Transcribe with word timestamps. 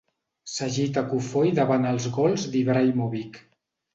S'agita 0.53 1.01
cofoi 1.09 1.51
davant 1.59 1.85
els 1.91 2.09
gols 2.17 2.45
d'Ibrahimovic. 2.55 3.41